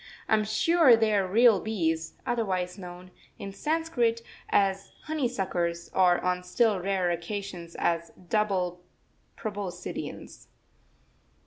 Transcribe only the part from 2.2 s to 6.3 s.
otherwise known, in Sanskrit, as honey suckers, or